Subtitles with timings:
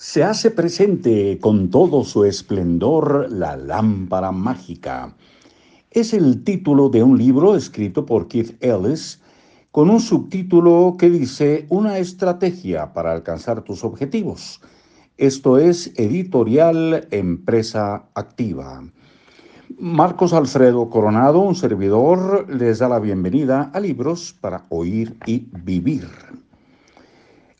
[0.00, 5.12] Se hace presente con todo su esplendor la lámpara mágica.
[5.90, 9.20] Es el título de un libro escrito por Keith Ellis
[9.72, 14.60] con un subtítulo que dice Una estrategia para alcanzar tus objetivos.
[15.16, 18.84] Esto es editorial Empresa Activa.
[19.80, 26.27] Marcos Alfredo Coronado, un servidor, les da la bienvenida a Libros para Oír y Vivir.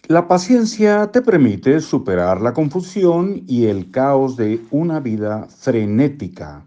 [0.09, 6.65] La paciencia te permite superar la confusión y el caos de una vida frenética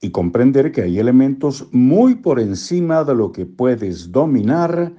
[0.00, 4.92] y comprender que hay elementos muy por encima de lo que puedes dominar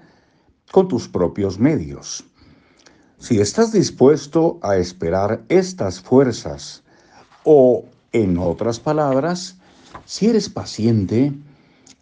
[0.73, 2.26] con tus propios medios.
[3.20, 6.84] Si estás dispuesto a esperar estas fuerzas
[7.45, 9.57] o, en otras palabras,
[10.03, 11.31] si eres paciente,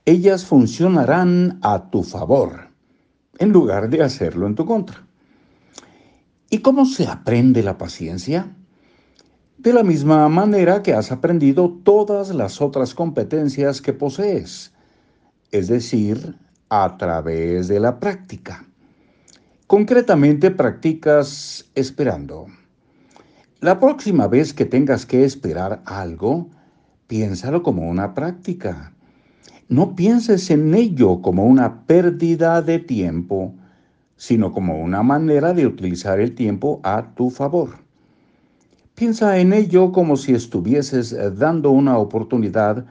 [0.05, 2.69] ellas funcionarán a tu favor
[3.37, 5.12] en lugar de hacerlo en tu contra.
[6.53, 8.55] ¿Y cómo se aprende la paciencia?
[9.57, 14.71] De la misma manera que has aprendido todas las otras competencias que posees,
[15.49, 16.37] es decir,
[16.69, 18.67] a través de la práctica.
[19.65, 22.45] Concretamente practicas esperando.
[23.59, 26.51] La próxima vez que tengas que esperar algo,
[27.07, 28.93] piénsalo como una práctica.
[29.69, 33.55] No pienses en ello como una pérdida de tiempo,
[34.23, 37.71] sino como una manera de utilizar el tiempo a tu favor.
[38.95, 42.85] Piensa en ello como si estuvieses eh, dando una oportunidad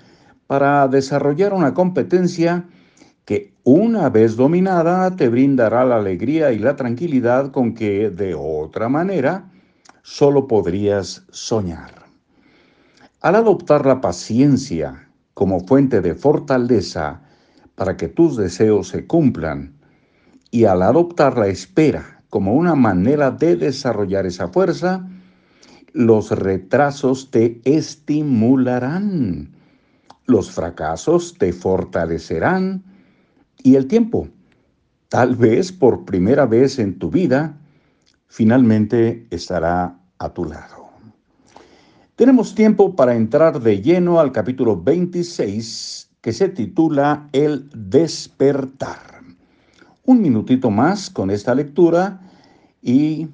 [0.47, 2.66] para desarrollar una competencia
[3.25, 8.91] que una vez dominada te brindará la alegría y la tranquilidad con que de otra
[8.91, 9.50] manera
[10.03, 11.94] solo podrías soñar.
[13.22, 17.22] Al adoptar la paciencia como fuente de fortaleza
[17.75, 19.80] para que tus deseos se cumplan,
[20.53, 25.09] y al adoptar la espera como una manera de desarrollar esa fuerza,
[25.92, 29.50] los retrasos te estimularán,
[30.27, 32.84] los fracasos te fortalecerán
[33.62, 34.28] y el tiempo,
[35.09, 37.59] tal vez por primera vez en tu vida,
[38.28, 40.91] finalmente estará a tu lado.
[42.15, 49.12] Tenemos tiempo para entrar de lleno al capítulo 26 que se titula El despertar
[50.04, 52.20] un minutito más con esta lectura
[52.80, 53.28] y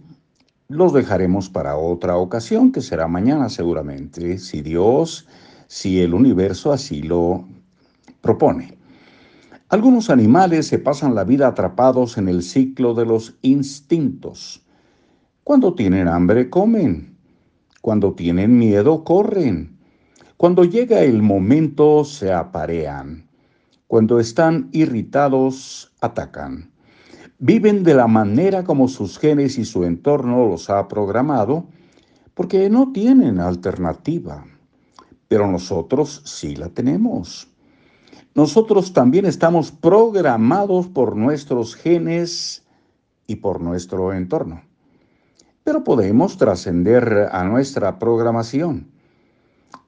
[0.68, 5.26] los dejaremos para otra ocasión, que será mañana seguramente, si Dios,
[5.66, 7.46] si el universo así lo
[8.20, 8.76] propone.
[9.70, 14.64] Algunos animales se pasan la vida atrapados en el ciclo de los instintos.
[15.44, 17.16] Cuando tienen hambre, comen.
[17.80, 19.78] Cuando tienen miedo, corren.
[20.36, 23.27] Cuando llega el momento, se aparean.
[23.88, 26.70] Cuando están irritados, atacan.
[27.38, 31.64] Viven de la manera como sus genes y su entorno los ha programado,
[32.34, 34.44] porque no tienen alternativa.
[35.26, 37.48] Pero nosotros sí la tenemos.
[38.34, 42.66] Nosotros también estamos programados por nuestros genes
[43.26, 44.60] y por nuestro entorno.
[45.64, 48.90] Pero podemos trascender a nuestra programación.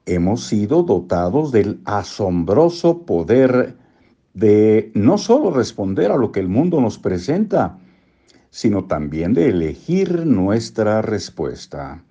[0.07, 3.77] Hemos sido dotados del asombroso poder
[4.33, 7.77] de no solo responder a lo que el mundo nos presenta,
[8.49, 12.03] sino también de elegir nuestra respuesta.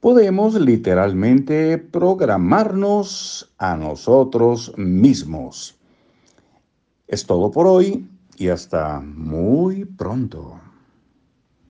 [0.00, 5.78] Podemos literalmente programarnos a nosotros mismos.
[7.06, 10.58] Es todo por hoy y hasta muy pronto.